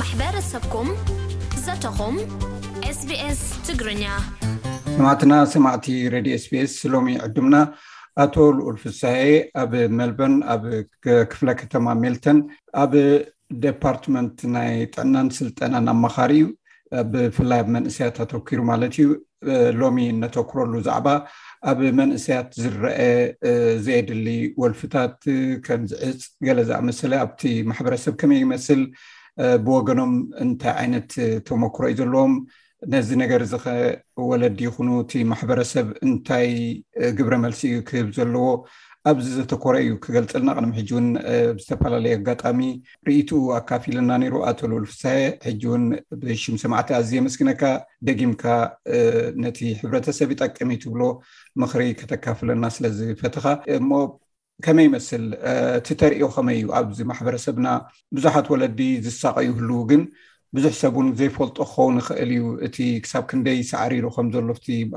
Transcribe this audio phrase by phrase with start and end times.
[0.00, 0.88] ማሕበረሰብኩም
[1.64, 2.14] ዘተኹም
[2.90, 4.04] ኤስቢኤስ ትግርኛ
[4.96, 7.56] ሰማዕትና ሰማዕቲ ሬድ ስቢስ ሎሚ ዕድምና
[8.24, 9.18] ኣቶ ልኡል ፍሳሀ
[9.62, 10.62] ኣብ መልበን ኣብ
[11.32, 12.38] ክፍለ ከተማ ሜልተን
[12.84, 12.94] ኣብ
[13.64, 16.48] ዴፓርትመንት ናይ ጥዕናን ስልጠናን ኣመኻሪ እዩ
[17.12, 19.10] ብፍላይ ኣብ መንእሰያት ኣተኪሩ ማለት እዩ
[19.82, 21.08] ሎሚ እነተክረሉ ዛዕባ
[21.72, 22.98] ኣብ መንእሰያት ዝረአ
[23.88, 24.26] ዘየድሊ
[24.62, 25.16] ወልፍታት
[25.68, 28.82] ከምዝዕፅ ገለ ዝኣመስለ ኣብቲ ማሕበረሰብ ከመይ ይመስል
[29.64, 30.12] ብወገኖም
[30.44, 31.10] እንታይ ዓይነት
[31.48, 32.32] ተመክሮ እዩ ዘለዎም
[32.92, 36.48] ነዚ ነገር ዚኸወለዲ ይኹኑ እቲ ማሕበረሰብ እንታይ
[37.18, 38.46] ግብረ መልሲ እዩ ክህብ ዘለዎ
[39.10, 41.06] ኣብዚ ዘተኮረ እዩ ክገልፅልና ቅም ሕጂ እውን
[41.62, 42.58] ዝተፈላለዩ ኣጋጣሚ
[43.08, 45.84] ርኢቱኡ ኣካፍ ኢለና ነይሩ ኣቶልኡል ፍሳሀ ሕጂ እውን
[46.22, 47.62] ብሽም ሰማዕቲ ኣዝየመስኪነካ
[48.08, 48.44] ደጊምካ
[49.44, 51.02] ነቲ ሕብረተሰብ ይጠቀሚ ትብሎ
[51.62, 53.46] ምኽሪ ከተካፍለና ስለዝፈትካ
[53.78, 53.90] እሞ
[54.64, 55.24] ከመ ይመስል
[55.78, 57.66] እቲ ተሪዮ ከመይ እዩ ኣብዚ ማሕበረሰብና
[58.16, 60.02] ብዙሓት ወለዲ ዝሳቀ ይህሉ ግን
[60.56, 64.48] ብዙሕ ሰብ እውን ዘይፈልጦ ክኸውን ይክእል እዩ እቲ ክሳብ ክንደይ ሳዕሪሩ ከምዘሎ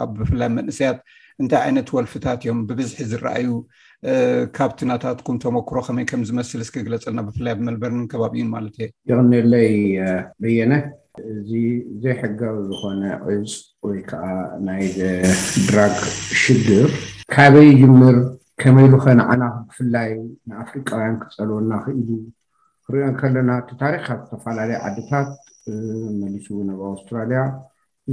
[0.03, 0.97] ኣብ ብፍላይ መንእሰያት
[1.41, 3.47] እንታይ ዓይነት ወልፊታት እዮም ብብዝሒ ዝረኣዩ
[4.57, 9.69] ካብትናታትኩም ተመክሮ ከመይ ከምዝመስል ስክግለፀልና ብፍላይ ኣብመልበርን ከባቢ እዩ ማለት እየ ይቅነለይ
[10.43, 10.73] በየነ
[11.33, 11.49] እዚ
[12.03, 13.53] ዘይሕጋቢ ዝኮነ ዑፅ
[13.87, 14.25] ወይከዓ
[14.67, 14.85] ናይ
[15.69, 15.95] ድራግ
[16.43, 16.87] ሽግር
[17.33, 18.17] ካበይ ጅምር
[18.63, 20.09] ከመ ኢሉኸን ዓና ብፍላይ
[20.49, 22.09] ንኣፍሪቃውያን ክፀልወና ክእሉ
[22.85, 25.29] ክሪኦ ከለና እቲ ታሪካት ዝተፈላለዩ ዓዴታት
[26.21, 27.41] መሊሱእ ናብ ኣውስትራልያ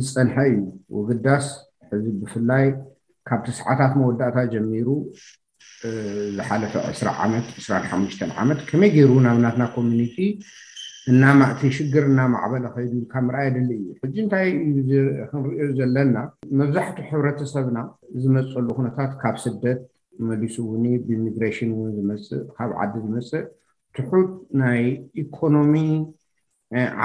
[0.05, 0.63] ዝፀንሐ እዩ
[0.97, 1.47] ውግዳስ
[1.91, 2.65] ሕዚ ብፍላይ
[3.31, 4.89] ካብቲ ሰዓታት መወዳእታ ጀሚሩ
[6.39, 10.17] ዝሓለፈ 2ስራ ዓመት 2ራሓሙሽተ ዓመት ከመይ ገይሩንብናትና ኮሚኒቲ
[11.13, 14.49] እናማእቲ ሽግር እናማዕበለ ከሉ ካብ ምርኣይ ድሊ እዩ እዚ እንታይ
[15.25, 16.17] እክንሪኦ ዘለና
[16.63, 17.79] መብዛሕትኡ ሕብረተሰብና
[18.25, 19.81] ዝመፀሉ ኩነታት ካብ ስደት
[20.29, 20.73] መሊሱ እው
[21.07, 23.45] ብኢሚግሬሽን ዝመፅእ ካብ ዓዲ ዝመፅእ
[23.97, 24.83] ትሑት ናይ
[25.23, 25.75] ኢኮኖሚ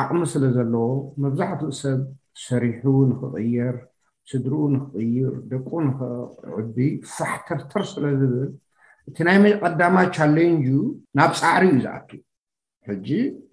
[0.01, 0.87] ዓቅሚ ስለ ዘለዎ
[1.23, 1.99] መብዛሕትኡ ሰብ
[2.45, 3.75] ሰሪሑ ንክቅየር
[4.29, 6.77] ስድሪኡ ንክቅይር ደቁ ንክዕቢ
[7.15, 8.49] ፋሕተርተር ስለዝብል
[9.09, 10.77] እቲ ናይ ቀዳማ ቻሌንጅዩ
[11.17, 12.09] ናብ ፃዕሪ እዩ ዝኣቱ
[12.87, 13.07] ሕጂ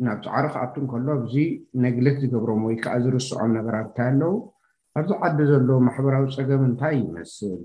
[0.07, 1.35] ናብ ፃዕሪ ክኣቱ እከሎ ኣብዚ
[1.85, 4.35] ነግለት ዝገብሮም ወይ ከዓ ዝርስዖም ነገራት እንታይ ኣለው
[4.99, 7.61] ኣብዚ ዓዲ ዘሎዎ ማሕበራዊ ፀገም እንታይ ይመስል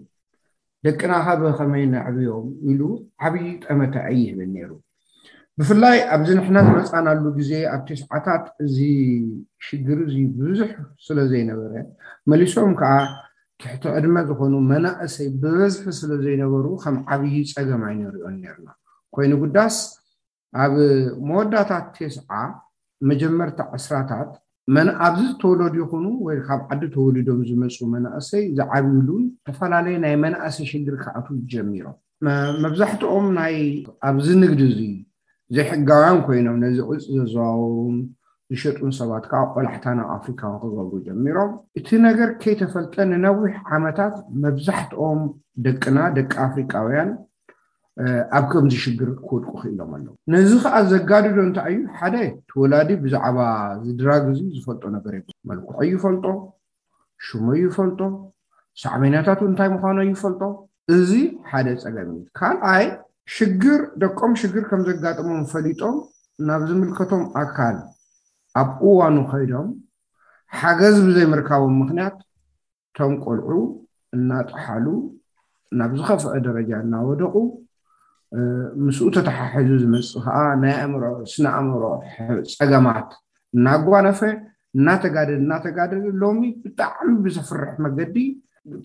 [0.87, 2.81] ደቂ ናኸ ብከመይ ናዕብዮም ኢሉ
[3.27, 4.71] ዓብይ ጠመተ ኣይህብል ነይሩ
[5.59, 8.77] ብፍላይ ኣብዚ ንሕና ዝመፃናሉ ግዜ ኣብ ቴስዓታት እዚ
[9.67, 10.69] ሽግር እ ብብዙሕ
[11.05, 11.73] ስለዘይነበረ
[12.31, 12.91] መሊሶም ከዓ
[13.61, 18.67] ትሕቲ ዕድመ ዝኮኑ መናእሰይ ብበዝሒ ስለዘይነበሩ ከም ዓብይ ፀገማ ይንሪኦን ነና
[19.17, 19.77] ኮይኑ ጉዳስ
[20.63, 20.73] ኣብ
[21.29, 22.31] መወዳታት ቴስዓ
[23.11, 24.29] መጀመርቲ ዕስራታት
[24.75, 31.95] ኣብዚ ተወለድ ይኹኑ ወይካብ ዓዲ ተወሊዶም ዝመፁ መናእሰይ ዝዓብይሉን ዝተፈላለዩ ናይ መናእሰይ ሽግር ክኣት ጀሚሮም
[32.63, 33.25] መብዛሕትኦም
[34.09, 34.81] ኣብዚ ንግዲ እዚ
[35.55, 37.97] ዘይሕጋውያን ኮይኖም ነዚ ዕልፅ ዘዘዋበሩን
[38.53, 45.22] ዝሸጡን ሰባት ከዓ ቆላዕታ ናብ ኣፍሪካውን ክገብሩ ጀሚሮም እቲ ነገር ከይተፈልጠ ንነዊሕ ዓመታት መብዛሕትኦም
[45.67, 47.09] ደቂና ደቂ ኣፍሪቃውያን
[48.38, 52.16] ኣብ ከምዚ ሽግር ክወድቁ ክኢሎም ኣለው ነዚ ከዓ ዘጋድዶ እንታይ እዩ ሓደ
[52.50, 53.40] ተወላዲ ብዛዕባ
[53.85, 55.13] ዝድራግዚ ዝፈልጦ ነገር
[55.50, 56.25] መልኩሑ ይፈልጦ
[57.28, 58.02] ሽሙ ይፈልጦ
[58.84, 60.41] ሳዕመናታት እንታይ ምዃኖ ይፈልጦ
[60.97, 61.12] እዚ
[61.50, 62.85] ሓደ ፀገሚት ካልኣይ
[63.35, 65.96] ሽግር ደቆም ሽግር ከም ዘጋጥሞም ፈሊጦም
[66.47, 67.78] ናብ ዝምልከቶም ኣካል
[68.62, 69.68] ኣብ እዋኑ ከይዶም
[70.59, 72.18] ሓገዝ ብዘይምርካቦም ምክንያት
[72.91, 73.52] እቶም ቆልዑ
[74.16, 74.85] እናጥሓሉ
[75.79, 77.34] ናብ ዝኸፍአ ደረጃ እናወደቁ
[78.85, 81.93] ምስኡ ተተሓሒዙ ዝመፅ ከዓ ናይ እምሮ ስነእምሮኦ
[82.59, 83.09] ፀገማት
[83.55, 84.19] እናጓ ነፈ
[84.77, 88.16] እናተጋደል እናተጋደል ሎሚ ብጣዕሚ ብዘፍርሕ መገዲ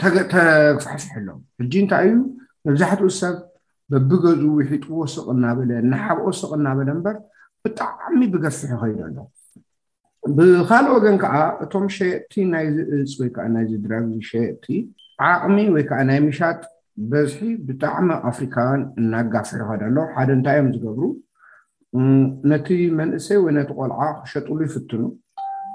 [0.02, 1.28] ተግፋሕፍሕ ኣሎ
[1.60, 2.16] ሕጂ እንታይ እዩ
[2.66, 3.36] መብዛሕትኡ ሰብ
[3.92, 7.16] በቢገዝ ውሒጡ ወስቅ እናበለ እናሓብ ወስቅ እናበለ ምበር
[7.64, 9.18] ብጣዕሚ ብገፍሑ ከይዶ ኣሎ
[10.36, 14.66] ብካልእ ወገን ከዓ እቶም ሸየጥቲ ናይዚ እፅ ወይከዓ ናይዚ ድራግ ሸየጥቲ
[15.30, 16.60] ዓቅሚ ወይከዓ ናይ ምሻጥ
[17.10, 21.02] በዝሒ ብጣዕሚ ኣፍሪካውን እናጋፍሪ ከደ ኣሎ ሓደ እንታይ እዮም ዝገብሩ
[22.50, 22.68] ነቲ
[22.98, 25.02] መንእሰይ ወይ ነቲ ቆልዓ ክሸጥሉ ይፍትኑ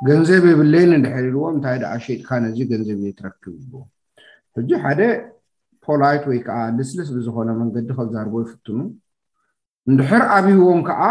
[0.07, 3.71] ገንዘብ የብለይን ንድሕርኢልዎ እንታይ ደኣ ሸጥካ ነዚ ገንዘብእየ ትረክብ
[4.57, 5.01] ሕጂ ሓደ
[5.85, 8.77] ፖላይት ወይ ከዓ ልስልስ ብዝኮነ መንገዲ ክዘርቦ ይፍትኑ
[9.89, 11.01] እንድሕር ኣብይዎም ከዓ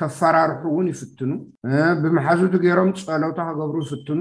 [0.00, 1.30] ከፈራርሑ እውን ይፍትኑ
[2.02, 4.20] ብማሓዙቱ ገይሮም ፀለውታ ክገብሩ ይፍትኑ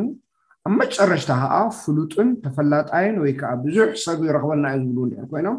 [0.68, 5.58] ኣብ መጨረሽታ ከዓ ፍሉጥን ተፈላጣይን ወይ ከዓ ብዙሕ ሰብ ዝረክበልናዮ ዝብል ድር ኮይኖም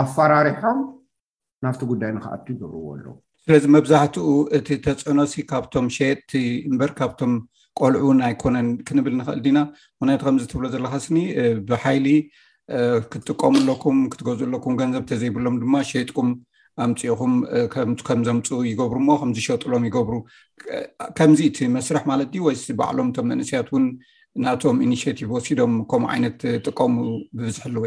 [0.00, 0.78] ኣፈራሪሖም
[1.64, 3.14] ናብቲ ጉዳይ ንክኣቱ ይገብርዎ ኣለዉ
[3.44, 4.26] ስለዚ መብዛሕትኡ
[4.58, 6.32] እቲ ተፅዕኖሲ ካብቶም ሸየጥቲ
[6.70, 7.32] እምበር ካብቶም
[7.80, 9.58] ቆልዑውን ኣይኮነን ክንብል ንኽእል ድና
[10.00, 11.16] ምክንያቱ ከምዚ ትብሎ ዘለካ ስኒ
[11.70, 12.06] ብሓይሊ
[13.12, 16.28] ክትጥቀሙኣለኩም ክትገዝለኩም ገንዘብ ተዘይብሎም ድማ ሸየጥኩም
[16.86, 17.32] ኣምፅኢኹም
[18.08, 20.14] ከምዘምፁ ይገብሩ ሞ ከምዝሸጥሎም ይገብሩ
[21.18, 23.86] ከምዚ እቲ መስርሕ ማለት ድ ወይስ በዕሎም እቶም መንእስያት እውን
[24.46, 26.94] ናቶም ኢኒሽቲቭ ወሲዶም ከምኡ ዓይነት ጥቀሙ
[27.36, 27.82] ብብዙሕ ኣልዎ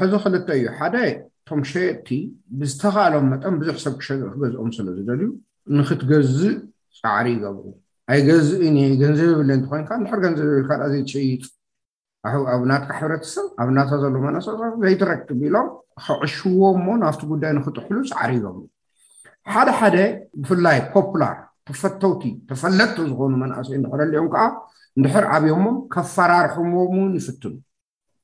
[0.00, 2.08] ሕዚ ክልተ እዩ ሓደ እቶም ሸየጥቲ
[2.58, 5.28] ብዝተካኣሎም መጠን ብዙሕ ሰብ ክሸ ክገዝኦም ስለዝደልዩ
[5.78, 6.54] ንክትገዝእ
[7.00, 7.56] ፃዕሪ ይገብ
[8.12, 8.60] ኣይ ገዝእ
[9.02, 11.44] ገንዘብ ብለ እንትኮይንካ ንድሕር ገንዘብ ብልካ ዘይጨይፅ
[12.54, 14.46] ኣብ ናትካ ሕብረተሰብ ኣብ ና ዘሎ መነሳ
[14.84, 15.68] ዘይትረክብ ኢሎም
[16.04, 18.56] ክዕሽዎ እሞ ናብቲ ጉዳይ ንክትሕሉ ፃዕሪ ይገብ
[19.54, 19.96] ሓደ ሓደ
[20.42, 21.36] ብፍላይ ፖላር
[21.68, 23.68] ተፈተውቲ ተፈለጥቲ ዝኾኑ መናእሰ
[23.98, 24.44] ርኣልኦም ከዓ
[24.98, 27.54] እንድሕር ዓብዮሞም ከፈራርሕዎም ውን ይፍትሙ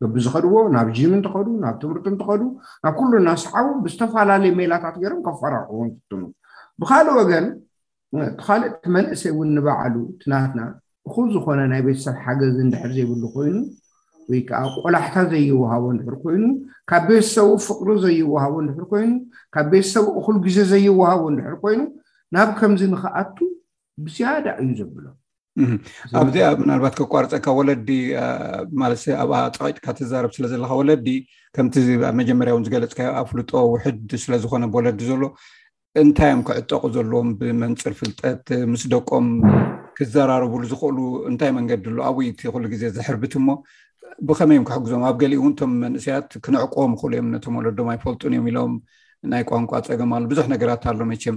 [0.03, 2.43] ከቢዝኸድዎ ናብ ጂም እንትኸዱ ናብ ትምህርቲ እንትኸዱ
[2.85, 6.21] ናብ ኩሉና ሰዓቦ ብዝተፈላለዩ ሜላታት ገይሮም ከፈራርሕዎም ይፍ
[6.83, 7.47] ብካልእ ወገን
[8.21, 10.61] ብካልእ ቲ መንእሰይ እውን ንባዓሉ ትናትና
[11.09, 13.57] እኩል ዝኮነ ናይ ቤተሰብ ሓገዝ ንድሕር ዘይብሉ ኮይኑ
[14.31, 16.43] ወይከዓ ቆላሕታ ዘይወሃቦ ንድር ኮይኑ
[16.91, 19.13] ካብ ቤተሰብ ፍቅሪ ዘይወሃቦ ድር ኮይኑ
[19.55, 21.81] ካብ ቤተሰብ እኩል ግዜ ዘይወሃቦ ንድር ኮይኑ
[22.37, 23.37] ናብ ከምዚ ንኽኣቱ
[24.05, 25.05] ብስያዳ እዩ ዘብሎ
[26.21, 27.89] ኣብዚኣ ምናልባት ክቋርፀካ ወለዲ
[28.81, 31.07] ማለሰ ኣብኣ ፀቂጥካ ትዛርብ ስለ ዘለካ ወለዲ
[31.57, 35.23] ከምቲ ብ መጀመርያውን ዝገለፅካዮ ኣብ ፍሉጦ ውሕድ ስለዝኮነ ብወለዲ ዘሎ
[36.03, 39.27] እንታዮም ክዕጠቁ ዘለዎም ብመንፅር ፍልጠት ምስ ደቆም
[39.99, 40.99] ክዘራርብሉ ዝኽእሉ
[41.31, 43.49] እንታይ መንገዲ ሎ ኣብይቲ ኩሉ ግዜ ዝሕርብት እሞ
[44.29, 48.73] ብከመይዮም ክሕግዞም ኣብ ገሊእ እውን እቶም መንእስያት ክነዕቅቦም ይክእሉ ዮም ነቶም ወለዶማ ይፈልጡን እዮም ኢሎም
[49.33, 51.37] ናይ ቋንቋ ፀገምሎ ብዙሕ ነገራት ኣሎ መቼም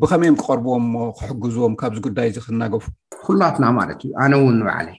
[0.00, 2.84] ብከመዮም ክቀርብዎም ሞ ክሕግዝዎም ካብዚ ጉዳይ እዚ ክናገፉ
[3.24, 4.96] ኩላትና ማለት እዩ ኣነ እውን ንባዓለይ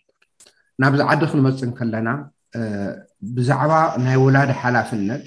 [0.81, 2.09] ናብዚ ዓዲ ክንመፅ ከለና
[3.35, 3.71] ብዛዕባ
[4.05, 5.23] ናይ ወላድ ሓላፍነት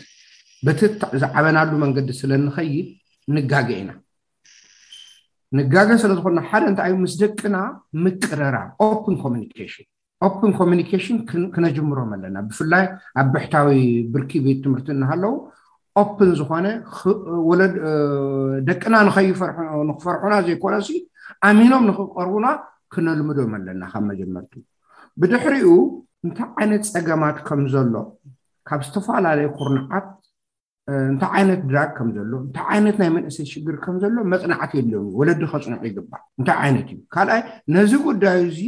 [0.67, 0.91] በቲዕ
[1.23, 2.89] ዝዓበናሉ መንገዲ ስለንኸይድ
[3.37, 3.91] ንጋገ ኢና
[5.59, 7.57] ንጋገ ስለዝኮሉና ሓደ እንታይ ዩ ምስ ደቅና
[8.05, 8.57] ምቅረራ
[8.91, 9.87] ኦፕን ኮኒሽን
[10.27, 11.17] ኦፕን ኮሚኒኬሽን
[11.55, 12.85] ክነጅምሮም ኣለና ብፍላይ
[13.21, 13.79] ኣብ ብሕታዊ
[14.15, 15.33] ብርኪ ቤት ትምህርቲ እናሃለው
[16.01, 16.67] ኦፕን ዝኮነ
[17.61, 18.95] ለደቅና
[19.89, 20.89] ንክፈርሑና ዘይኮነሲ
[21.49, 22.47] ኣሚኖም ንክቀርቡና
[22.93, 24.53] ክነልምዶም ኣለና ካብ መጀመርቲ
[25.21, 25.69] ብድሕሪኡ
[26.27, 27.95] እንታይ ዓይነት ፀገማት ከም ዘሎ
[28.69, 30.07] ካብ ዝተፈላለዩ ኩርንዓት
[31.11, 36.89] እንታይ ዓይነት ድራግ ከምዘሎእንታይ ዓይነት ናይ መንእሰይ ሽግር ከምዘሎ መፅናዓት የድልዮምእዩወለዲ ከፅንዑ ይግባዕ እንታይ ዓይነት
[36.95, 37.43] እዩ ካልኣይ
[37.77, 38.61] ነዚ ጉዳዩ እዙ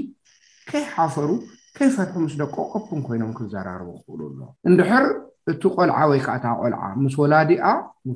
[0.71, 1.31] ከይሓፈሩ
[1.79, 4.41] ከይፈርሑ ምስ ደቀ ኦፕን ኮይኖም ክዘራርቡ ክእሉኣሎ
[4.73, 5.07] ንድር
[5.53, 7.51] እቲ ቆልዓ ወይ ከዓታ ቆልዓ ምስ ወላኣ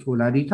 [0.02, 0.52] ስ ወላዲታ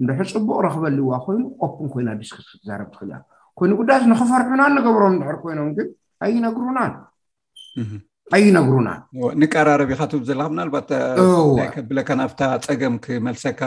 [0.00, 3.16] እንድሕ ፅቡቅ ረክበልዋ ኮይኑ ኦፑን ኮይ ዲስረብትክእልያ
[3.58, 5.88] ኮይኑ ቁዳስ ንክፈርሑናን ንገብሮም ድሕር ኮይኖም ግን
[6.26, 6.92] ኣይነሩናን
[8.36, 8.98] ኣይነግሩናን
[9.42, 10.80] ንቀራረብ ካት ዘለካ ባ
[11.60, 13.60] ናይ ከብለካ ናብታ ፀገም ክመልሰካ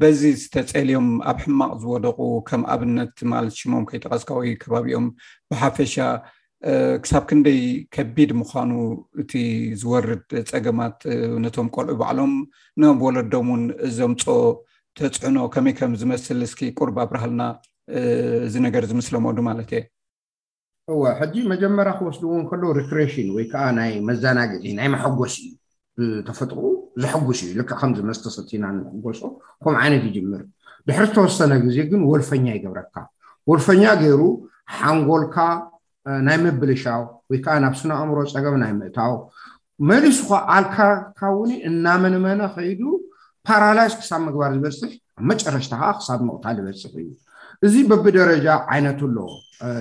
[0.00, 5.06] በዚ ዝተፀልዮም ኣብ ሕማቅ ዝወደቁ ከም ኣብነት ማለት ሽሞም ከይጠቀስካ ወይ ከባቢኦም
[5.50, 5.94] ብሓፈሻ
[7.02, 7.60] ክሳብ ክንደይ
[7.94, 8.70] ከቢድ ምኳኑ
[9.20, 9.32] እቲ
[9.82, 10.96] ዝወርድ ፀገማት
[11.44, 12.34] ነቶም ቆልዑ በዕሎም
[12.80, 14.24] ን ወለዶም ውን እዘምፆ
[14.98, 17.42] ተፅዕኖ ከመይ ከም ዝመስል እስኪ ቁርብ ኣብርሃልና
[18.48, 19.80] እዚ ነገር ዝምስለ ምዱ ማለት እየ
[20.92, 25.34] እዋ ሕጂ መጀመር ክወስድእዎን ከለ ሪክሬሽን ወይከዓ ናይ መዘና ግዜ ናይ ማሓጎስ
[26.00, 26.60] እዩ ተፈጥኡ
[27.02, 29.20] ዘሓጉስ እዩ ልዓ ከምዝመስተሰቲና ንመጎሶ
[29.64, 30.42] ከም ዓይነት ይጅምር
[30.86, 32.94] ድሕሪ ዝተወሰነ ግዜ ግን ወልፈኛ ይገብረካ
[33.52, 34.22] ወልፈኛ ገይሩ
[34.78, 35.36] ሓንጎልካ
[36.26, 39.12] ናይ ምብልሻው ወይ ከዓ ናብ ስነ ኣእምሮ ፀገም ናይ ምእታው
[39.88, 42.82] መሊስኮ ኣልካካ ውን እናመንመነ ከይዱ
[43.48, 47.08] ፓራላይስ ክሳብ ምግባር ዝበፅሕ ብ መጨረሽታ ከዓ ክሳብ ምቅታል ዝበፅሕ እዩ
[47.68, 49.18] እዚ በቢ ደረጃ ዓይነቱ ኣሎ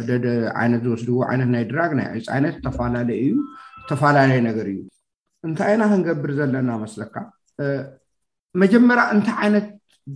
[0.10, 0.26] ደደ
[0.62, 3.32] ዓይነት ዝወስድዎ ዓይነት ናይ ድራግ ናይ ዕፃ ዓይነት ዝተፈላለዩ እዩ
[3.84, 4.80] ዝተፈላለዩ ነገር እዩ
[5.48, 7.14] እንታይ ኢና ክንገብር ዘለና መስለካ
[8.64, 9.68] መጀመር እንታይ ዓይነት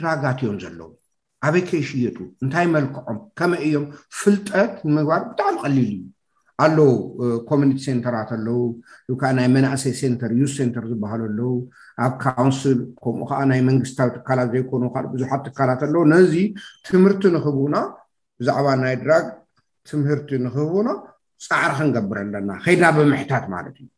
[0.01, 0.91] ድራጋት እዮም ዘለዉ
[1.47, 3.85] ኣበይ ከይሽየጡ እንታይ መልክዖም ከመይ እዮም
[4.19, 5.93] ፍልጠት ንምግባር ብጣዕሚ ቀሊል እዩ
[6.63, 6.91] ኣለው
[7.49, 8.59] ኮሚኒቲ ሴንተራት ኣለው
[9.21, 11.51] ከዓ ናይ መናእሰ ንተር ዩስ ንተር ዝበሃሉ ኣለው
[12.05, 16.33] ኣብ ካውንስል ከምኡ ከዓ ናይ መንግስትታዊ ትካላት ዘይኮኑ ካ ቡዙሓት ትካላት ኣለው ነዚ
[16.89, 17.75] ትምህርቲ ንክህቡና
[18.41, 19.25] ብዛዕባ ናይ ድራግ
[19.91, 20.89] ትምህርቲ ንክህቡና
[21.47, 23.89] ፃዕሪ ክንገብር ኣለና ከይድና ብምሕታት ማለት እዩ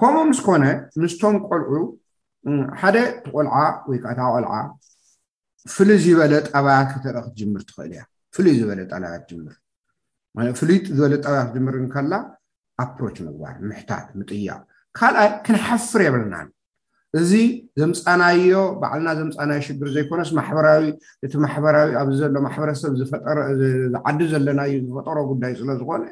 [0.00, 0.64] ከምኡ ምስኮነ
[1.04, 1.74] ምስቶም ቆልዑ
[2.82, 3.54] ሓደ ትቆልዓ
[3.90, 4.52] ወይከዓ እታቆልዓ
[5.74, 8.02] ፍሉይ ዝበለ ጠባያክተርክትምር ትኽእል እያ
[8.36, 9.54] ፍሉይ ዝበለ ጠባያ ትምር
[10.60, 12.12] ፍሉይ ዝበለ ጠባያ ክትጅምር ከላ
[12.84, 14.60] ኣፕሮች ምግባሃል ምሕታት ምጥያቅ
[14.98, 16.48] ካልኣይ ክንሓፍር የብልናን
[17.18, 17.32] እዚ
[17.80, 20.82] ዘምፃናዮ ባዓልና ዘምፃናዮ ሽግር ዘይኮነስ ማሕበራዊ
[21.26, 26.04] እቲ ማሕበራዊ ኣብዚዘሎማሕበረሰብ ዝዓዲ ዘለናዩ ዝፈጠሮ ጉዳይ ስለዝኮነ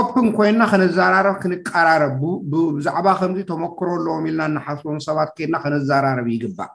[0.00, 6.72] ኦፕን ኮይና ክነዘራረብ ክንቀራረብ ብዛዕባ ከምዚ ተመክሮ ኣለዎም ኢልና ናሓስቦም ሰባት ከይድና ክነዘራርብ ይግባእ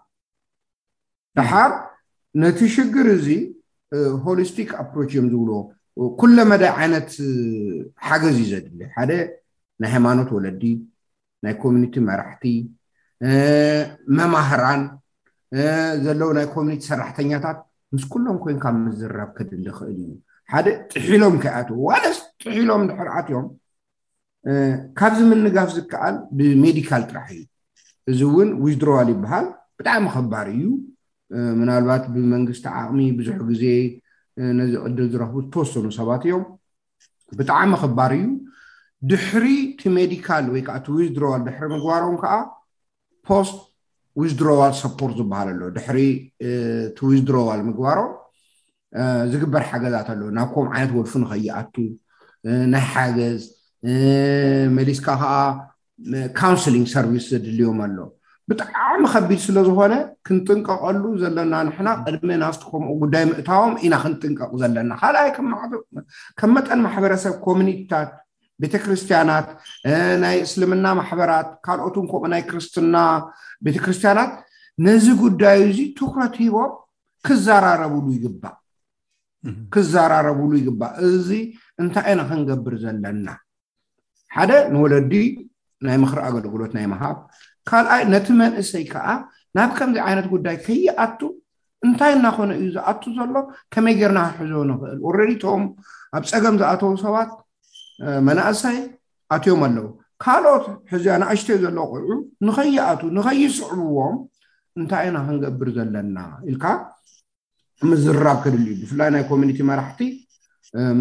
[1.40, 1.72] ድሓር
[2.42, 3.28] ነቲ ሽግር እዚ
[4.26, 5.52] ሆሊስቲክ ኣፕሮች እዮም ዝብል
[6.20, 7.10] ኩሎ መዳይ ዓይነት
[8.08, 9.12] ሓገዝ እዩ ዘድልዩ ሓደ
[9.82, 10.64] ናይ ሃይማኖት ወለዲ
[11.44, 12.46] ናይ ኮሚኒቲ መራሕቲ
[14.18, 14.84] መማህራን
[16.06, 17.58] ዘለው ናይ ኮሚኒቲ ሰራሕተኛታት
[17.96, 20.12] ምስ ኩሎም ኮይንካ ምዝራብ ክድልሊ ክእል እዩ
[20.52, 23.48] ሓደ ጥሒሎም ከኣት ዋለስ ጥሒሎም ሕርኣትዮም
[25.00, 27.44] ካብዚ ምንጋፍ ዝከኣል ብሜዲካል ጥራሕ እዩ
[28.12, 29.48] እዚ እውን ዊድሮዋል ይበሃል
[29.80, 30.64] ብጣዕሚ ክባር እዩ
[31.60, 33.64] ምናልባት ብመንግስቲ ዓቅሚ ብዙሕ ግዜ
[34.60, 36.44] ነዚ ቅድል ዝረክቡ ዝተወሰኑ ሰባት እዮም
[37.40, 38.26] ብጣዕሚ ክባር እዩ
[39.12, 39.46] ድሕሪ
[39.80, 42.34] ቲ ሜዲካል ወይከዓ ቲዊዝድሮዋል ድሕሪ ምግባሮም ከዓ
[43.30, 43.58] ፖስት
[44.20, 46.00] ዊጅድሮዋር ሰፖርት ዝበሃል ኣለ ድሕሪ
[46.98, 48.12] ቲ ዊዝድሮዋል ምግባሮም
[49.32, 51.76] ዝግበር ሓገዛት ኣለዉ ናብ ከም ዓይነት ወልፉ ንከይኣቱ
[52.74, 53.42] ናይ ሓገዝ
[54.78, 55.34] መሊስካ ከዓ
[56.40, 57.98] ካውንስሊንግ ሰርቪስ ዘድልዮም ኣሎ
[58.50, 59.94] ብጣዕሚ ከቢድ ስለዝኮነ
[60.28, 67.34] ክንጥንቀቀሉ ዘለና ንሕና ቅድሚ ናስ ከምኡ ጉዳይ ምእታቦም ኢና ክንጥንቀቅ ዘለና ካልኣይ ከም መጠን ማሕበረሰብ
[67.48, 68.10] ኮሚኒቲታት
[68.64, 69.48] ቤተክርስትያናት
[70.24, 72.96] ናይ እስልምና ማሕበራት ካልኦትን ከምኡ ናይ ክርስትና
[73.68, 74.32] ቤተክርስትያናት
[74.86, 76.72] ነዚ ጉዳይ እዙ ትኩረት ሂቦም
[79.78, 81.30] ክዘራረብሉ ይግባእ እዚ
[81.84, 83.28] እንታይ ኢና ክንገብር ዘለና
[84.38, 85.14] ሓደ ንወለዲ
[85.88, 87.18] ናይ ምኽሪ ኣገልግሎት ናይ ምሃብ
[87.70, 89.08] ካልኣይ ነቲ መንእሰይ ከዓ
[89.58, 91.20] ናብ ከምዚ ዓይነት ጉዳይ ከይኣቱ
[91.88, 93.34] እንታይ እናኮነ እዩ ዝኣቱ ዘሎ
[93.74, 95.64] ከመይ ጌርና ክሕዝ ንኽእል ረዲቶም
[96.18, 97.30] ኣብ ፀገም ዝኣተዉ ሰባት
[98.28, 98.78] መናእሰይ
[99.36, 99.88] ኣትዮም ኣለው
[100.24, 102.12] ካልኦት ሕዚያ ንእሽተዩ ዘሎ ቆልዑ
[102.48, 104.16] ንኸይኣት ንኸይስዕብዎም
[104.80, 106.18] እንታይ ኢና ክንገብር ዘለና
[106.50, 106.66] ኢልካ
[107.90, 110.00] ምዝራብ ክድል እዩ ብፍላይ ናይ ኮሚኒቲ መራሕቲ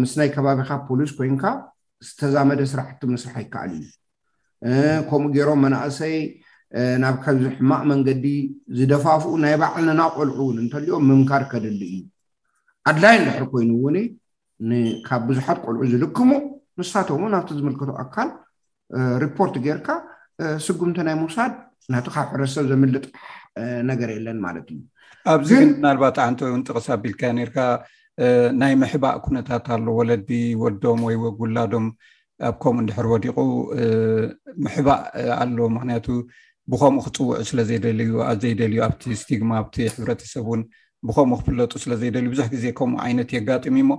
[0.01, 1.43] ምስ ናይ ከባቢካ ፖሊስ ኮይንካ
[2.07, 3.83] ዝተዛመደ ስራሕቲ መስራሕ ይከኣል እዩ
[5.09, 6.15] ከምኡ ገይሮም መናእሰይ
[7.01, 8.25] ናብ ከብዚ ሕማቅ መንገዲ
[8.77, 12.03] ዝደፋፍኡ ናይ ባዕል ና ቆልዑ እውን እንተልዮም ምምካር ከድሊ እዩ
[12.89, 13.95] ኣድላይ እንድሕር ኮይኑ እውን
[15.07, 16.29] ካብ ብዙሓት ቆልዑ ዝልክሙ
[16.81, 18.29] ንሳት ናብቲ ዝምልክቱ ኣካል
[19.23, 19.87] ሪፖርት ጌይርካ
[20.65, 21.53] ስጉምቲ ናይ ምውሳድ
[21.93, 23.05] ናቲ ካብ ሕረሰብ ዘምልጥ
[23.89, 24.79] ነገር የለን ማለት እዩ
[25.33, 27.57] ኣብዚ ብናልባዓንቲንጥቅስ ኣቢልካ ርካ
[28.61, 30.29] ናይ ምሕባእ ኩነታት ኣሎ ወለዲ
[30.61, 31.85] ወዶም ወይ ወጉላዶም
[32.47, 33.37] ኣብ ከምኡ እንድሕሪ ወዲቁ
[34.65, 35.01] ምሕባእ
[35.41, 36.07] ኣሎ ምክንያቱ
[36.71, 40.61] ብከምኡ ክፅውዑ ስለዘይደልዩ ኣብዘይደልዩ ኣብቲ ስቲግማ ኣብቲ ሕብረተሰብ ውን
[41.07, 43.93] ብከምኡ ክፍለጡ ስለዘይደልዩ ብዙሕ ግዜ ከምኡ ዓይነት የጋጥም ሞ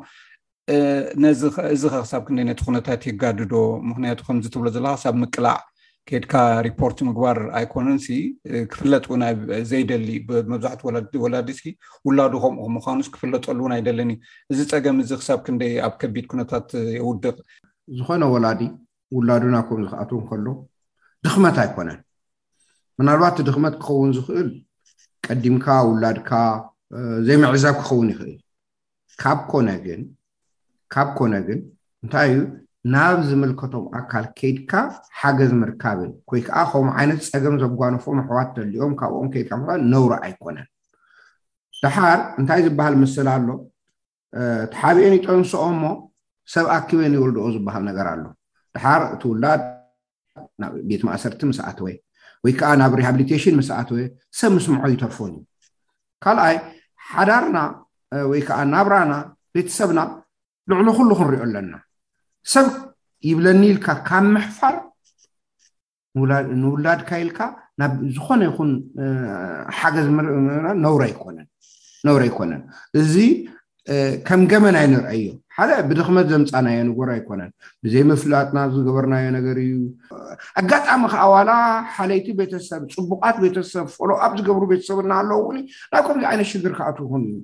[1.33, 1.67] እዚ ከ
[2.03, 3.55] ክሳብ ክን ነቲ ኩነታት የጋድዶ
[3.91, 5.57] ምክንያቱ ከምዚ ትብሎ ዘለካ ሳብ ምቅላዕ
[6.09, 6.35] ከድካ
[6.67, 7.99] ሪፖርት ምግባር ኣይኮነን
[8.73, 9.23] ክፍለጥውን
[9.71, 10.07] ዘይደሊ
[10.53, 10.81] መብዛሕቲ
[11.25, 11.75] ወላዲ
[12.09, 14.21] ውላዱ ከምኡ ምኳኑስ ክፍለጠሉ እውን ኣይደለን እዩ
[14.53, 17.37] እዚ ፀገም እዚ ክሳብ ክንደ ኣብ ከቢድ ኩነታት ይውድቕ
[17.99, 18.62] ዝኮነ ወላዲ
[19.19, 20.47] ውላዱናብ ከም ዝክኣትዎ ከሎ
[21.27, 21.99] ድኽመት ኣይኮነን
[23.00, 24.49] ምናልባት ድክመት ክኸውን ዝኽእል
[25.26, 26.30] ቀዲምካ ውላድካ
[27.26, 28.35] ዘይምዕዛብ ክኸውን ይኽእል
[29.23, 31.59] ካብ ኮነግንካብ ኮነ ግን
[32.04, 32.40] እንታይ እዩ
[32.95, 34.73] ናብ ዝምልከቶም ኣካል ከይድካ
[35.21, 39.50] ሓገዝ ምርካብን ኮይከዓ ከም ዓይነት ፀገም ዘጓነፎም ኣሕዋት ዘልኦም ካብኦም ከድካ
[39.92, 40.69] ነብሮ ኣይኮነን
[41.83, 43.49] ድሓር እንታይ ዝበሃል ምስል ኣሎ
[44.75, 45.85] ቲሓብአን ይጠንስኦ ሞ
[46.54, 48.25] ሰብ ኣኪበን ይወልድኦ ዝበሃል ነገር ኣሎ
[48.76, 49.62] ድሓር እቲ ውላድ
[50.61, 51.87] ናብ ቤት ማእሰርቲ ምስኣተወ
[52.44, 53.99] ወይ ከዓ ናብ ሪሃብሊቴሽን መስኣተወ
[54.38, 55.42] ሰብ ምስምዖ ይተርፎን እዩ
[56.25, 56.56] ካልኣይ
[57.12, 57.56] ሓዳርና
[58.30, 59.12] ወይከዓ ናብራና
[59.54, 60.00] ቤተሰብና
[60.70, 61.75] ልዕሎ ኩሉ ክንሪኦ ኣለና
[62.54, 62.66] ሰብ
[63.30, 64.75] ይብለኒ ኢልካ ካብ ምሕፋር
[66.62, 67.40] ንውላድካ ኢልካ
[68.14, 68.70] ዝኾነ ይኹን
[69.80, 70.06] ሓገዝ
[70.85, 72.62] ነብረ ኣይኮነን
[73.00, 73.14] እዚ
[74.28, 75.22] ከም ገመናይ ንርአዮ
[75.56, 77.50] ሓደ ብድኽመት ዘምፃናዮ ንገር ኣይኮነን
[77.84, 79.72] ብዘይ ምፍላጥና ዝገበርናዮ ነገር እዩ
[80.60, 81.50] ኣጋጣሚ ከኣዋላ
[81.96, 85.40] ሓለይቲ ቤተሰብ ፅቡቃት ቤተሰብ ፈሎ ኣብ ዝገብሩ ቤተሰብ ናለው
[85.92, 87.40] ናብ ኮንዩ ዓይነት ሽግር ክኣት ይኹን እዩ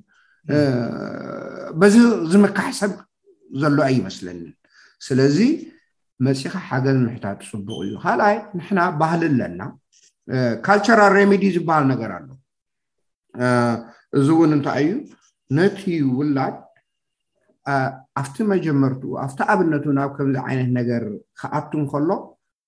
[1.81, 1.95] በዚ
[2.35, 2.93] ዝምካሕ ሰብ
[3.63, 4.53] ዘሎ ኣይመስለኒን
[5.09, 5.39] ስለዚ
[6.27, 9.63] መፅኻ ሓገዝ ምሕታት ትፅቡቅ እዩ ካልኣይ ንሕና ባህሊ ኣለና
[10.67, 12.29] ካልቸራል ሬመዲ ዝበሃል ነገር ኣሎ
[14.19, 14.93] እዚ እውን እንታይ እዩ
[15.59, 15.81] ነቲ
[16.19, 16.57] ውላድ
[18.21, 21.05] ኣብቲ መጀመርቱ ኣብቲ ኣብነቱ ናብ ከምዚ ዓይነት ነገር
[21.41, 22.09] ክኣቱ ንከሎ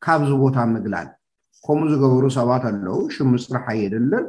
[0.04, 1.08] ካብዚ ቦታ ምግላድ
[1.64, 4.24] ከምኡ ዝገበሩ ሰባት ኣለው ሽም ምፅራሕ የድልን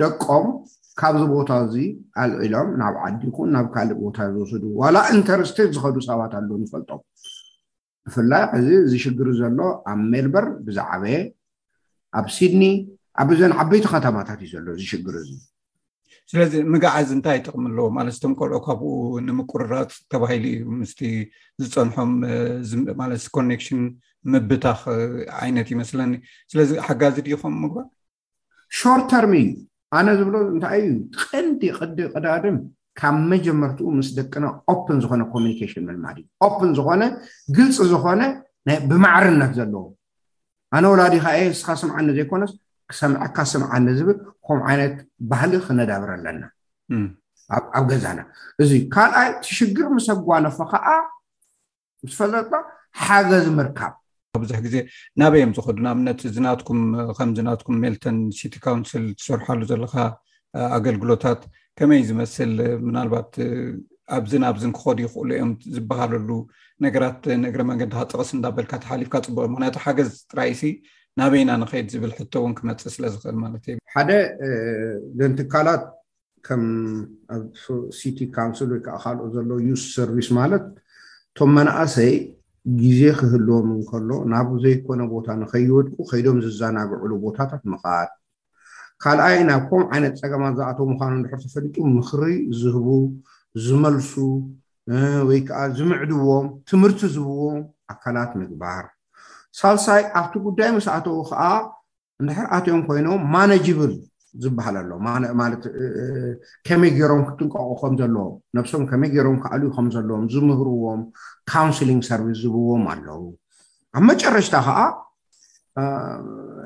[0.00, 0.46] ደቆም
[1.00, 1.74] ካብዚ ቦታ እዚ
[2.22, 7.00] ኣልዒሎም ናብ ዓዲ ይኩን ናብ ካሊእ ቦታ ዝወስዱ ዋላ እንተርስተት ዝከዱ ሰባት ኣለዉ ይፈልጦም
[8.06, 9.58] ብፍላይ ሕዚ ዝሽግሪ ዘሎ
[9.92, 11.16] ኣብ ሜልበርን ብዛዕበየ
[12.20, 12.62] ኣብ ሲድኒ
[13.22, 15.30] ኣብዘን ዓበይቲ ከተማታት እዩ ዘሎ ዝሽግር እዙ
[16.30, 18.90] ስለዚ ምግዓዝ እንታይ ይጥቅሚ ኣለዎ ማለት ዝቶም ቆልኦ ካብኡ
[19.28, 20.92] ንምቁርራፅ ተባሂሉ እዩ ምስ
[21.62, 22.10] ዝፀንሖም
[23.12, 23.80] ለኮኔክሽን
[24.32, 24.80] ምብታኽ
[25.40, 26.12] ዓይነት ይመስለኒ
[26.52, 27.88] ስለዚ ሓጋዚ ድኹም ምግባእ
[28.80, 29.48] ሾርትተርም እዩ
[29.98, 32.58] ኣነ ዝብሎ እንታይ እዩ ቀንዲ ቅዲ ቅዳድም
[33.00, 37.02] ካብ መጀመርቲኡ ምስ ደቅና ኦፕን ዝኮነ ኮሚኒኬሽን ምልማድ እዩ ኦፕን ዝኮነ
[37.56, 38.22] ግልፂ ዝኮነ
[38.90, 39.84] ብማዕርነት ዘለዎ
[40.78, 42.52] ኣነ ወላዲ ከእየ ንስካ ስምዓኒ ዘይኮነስ
[42.90, 44.94] ክሰምዐካ ስምዓኒ ዝብል ከም ዓይነት
[45.30, 46.42] ባህሊ ክነዳብረ ኣለና
[47.78, 48.18] ኣብ ገዛና
[48.62, 50.86] እዚ ካልኣይ ትሽግር ምሰጓኖፋ ከዓ
[52.04, 52.48] ምስ ፈለጥ
[53.04, 53.94] ሓገዝ ምርካብ
[54.38, 54.76] ኣብዙሕ ግዜ
[55.20, 56.80] ናበይዮም ዝከዱንኣብነት እናትኩም
[57.18, 59.94] ከምዚናትኩም ሜልተን ስቲ ካውንስል ትሰርሓሉ ዘለካ
[60.76, 61.40] ኣገልግሎታት
[61.78, 62.52] ከመይ ዝመስል
[62.86, 63.30] ምናልባት
[64.18, 66.28] ኣብዚ ናብዚንክኸዱ ይኽእሉ እዮም ዝባሃለሉ
[66.84, 70.62] ነገራት ንግረ መንገድካ ጥቅስ እዳበልካ ተሓሊፍካ ፅቡቅ ም ምክንያቱ ሓገዝ ጥራይሲ
[71.20, 74.10] ናበኢና ንከይድ ዝብል ሕቶ እውን ክመፅእ ስለዝኽእል ማለት እዩ ሓደ
[75.18, 75.82] ደን ትካላት
[76.46, 76.62] ከም
[77.34, 80.64] ኣብሲቲ ካውንስል ወይከዓ ካልኦ ዘሎ ዩስ ሰርቪስ ማለት
[81.30, 82.12] እቶም መናእሰይ
[82.82, 88.10] ግዜ ክህልዎም እንከሎ ናብ ዘይኮነ ቦታ ንከይወድጉ ከይዶም ዝዘናግዕሉ ቦታታት ምካድ
[89.04, 92.22] ካልኣይ ናብ ከም ዓይነት ፀገማት ዝኣተዉ ምኳኑ እንድሕር ተፈሊጡ ምክሪ
[92.60, 92.86] ዝህቡ
[93.66, 94.12] ዝመልሱ
[95.28, 97.60] ወይ ከዓ ዝምዕድዎም ትምህርቲ ዝብዎም
[97.94, 98.84] ኣካላት ምግባር
[99.58, 101.42] ሳብሳይ ኣብቲ ጉዳይ ምስኣተዉ ከዓ
[102.22, 103.92] እንድሕር ኣትዮም ኮይኖም ማነጅብል
[104.42, 104.90] ዝበሃል ኣሎ
[105.40, 105.62] ማለት
[106.66, 111.00] ከመይ ገይሮም ክጥንቀቁ ከምዘለዎም ነብሶም ከመይ ገሮም ክኣሉ ከምዘለዎም ዝምህርዎም
[111.52, 113.22] ካውንስሊንግ ሰርቪስ ዝብዎም ኣለው
[113.98, 114.78] ኣብ መጨረሽታ ከዓ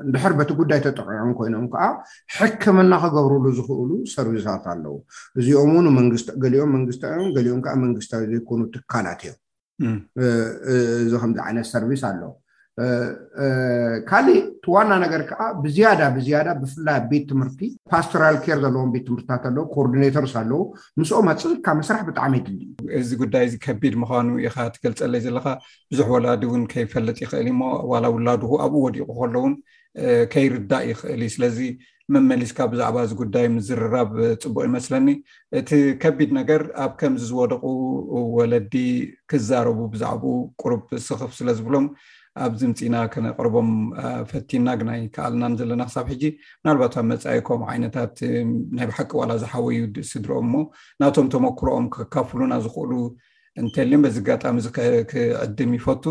[0.07, 1.83] ንድሕር በቲ ጉዳይ ተጠቂዖም ኮይኖም ከዓ
[2.37, 4.95] ሕክምና ክገብርሉ ዝኽእሉ ሰርቪሳት ኣለው
[5.39, 6.07] እዚኦም ውን ም
[7.37, 9.99] ገሊኦም ከዓ መንግስታዊ ዘይኮኑ ትካላት እዮም
[11.05, 12.31] እዚ ከምዚ ዓይነት ሰርቪስ ኣለው
[14.09, 17.59] ካሊእ ቲዋና ነገር ከዓ ብዝያዳ ብዝያዳ ብፍላይ ቤት ትምህርቲ
[17.91, 20.61] ፓስቶራል ኬር ዘለዎም ቤት ትምህርትታት ኣለው ኮርዲኔተርስ ኣለው
[21.01, 25.47] ምስኦም ኣፅትካብ መስራሕ ብጣዕሚ የድል እዩ እዚ ጉዳይ እዚ ከቢድ ምኳኑ ኢካ ትክልፀለይ ዘለካ
[25.93, 29.53] ብዙሕ ወላዲ እውን ከይፈልጥ ይኽእል እሞ ዋላ ውላድ ኣብኡ ወዲቁ ከሎውን
[30.33, 31.59] ከይርዳእ ይክእል ዩ ስለዚ
[32.15, 35.07] መመሊስካ ብዛዕባ እዚ ጉዳይ ምዝርራብ ፅቡቅ ይመስለኒ
[35.61, 35.69] እቲ
[36.03, 37.63] ከቢድ ነገር ኣብ ከምዚ ዝወደቁ
[38.39, 38.75] ወለዲ
[39.31, 41.87] ክዛረቡ ብዛዕባኡ ቁሩብ ስኽፍ ስለ ዝብሎም
[42.45, 43.69] ኣብዚምፅና ከነቅርቦም
[44.31, 46.23] ፈቲና ግናይ ከኣልናን ዘለና ክሳብ ሕጂ
[46.65, 48.15] ናልባትብ መፃኢ ከም ዓይነታት
[48.77, 49.77] ናይ ባሓቂ ዋላ ዝሓወዩ
[50.11, 50.55] ስድርኦም እሞ
[51.03, 52.91] ናቶም ተመክሮኦም ክካፍሉና ዝክእሉ
[53.61, 54.57] እንተሊም በዝጋጣሚ
[55.11, 56.03] ክዕድም ይፈቱ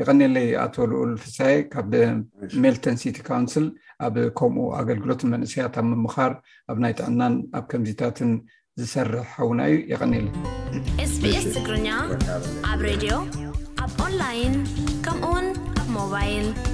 [0.00, 3.66] ይቀኒለይ ኣቶ ልኡል ፍሳይ ካብሜልተን ሲቲ ካውንስል
[4.06, 6.32] ኣብ ከምኡ ኣገልግሎትን መንእሰያት ኣብ ምምኻር
[6.72, 8.32] ኣብ ናይ ጥዕናን ኣብ ከምዚታትን
[8.82, 11.88] ዝሰርሕውና እዩ ይቀኒለይስኤስ ትግርኛ
[12.72, 13.12] ኣብ ሬድዮ
[13.84, 13.90] ኣ
[15.06, 15.18] ከው
[15.94, 16.73] موبايل